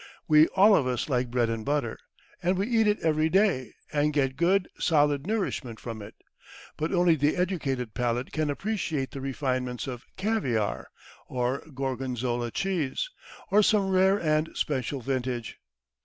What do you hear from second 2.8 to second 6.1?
it every day and get good, solid nourishment from